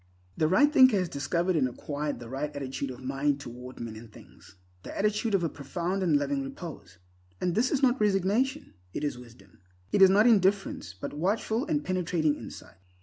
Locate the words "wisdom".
9.19-9.59